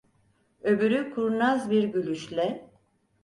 [0.63, 2.71] Öbürü kurnaz bir gülüşle: